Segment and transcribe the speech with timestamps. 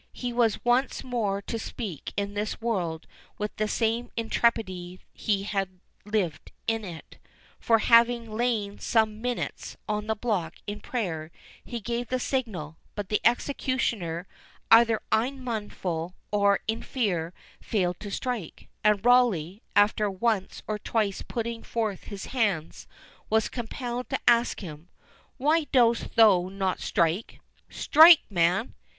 [0.13, 3.05] He was once more to speak in this world
[3.37, 7.19] with the same intrepidity he had lived in it
[7.59, 11.29] for, having lain some minutes on the block in prayer,
[11.63, 14.25] he gave the signal; but the executioner,
[14.71, 17.31] either unmindful, or in fear,
[17.61, 22.87] failed to strike, and Rawleigh, after once or twice putting forth his hands,
[23.29, 24.89] was compelled to ask him,
[25.37, 27.39] "Why dost thou not strike?
[27.69, 28.21] Strike!
[28.31, 28.73] man!"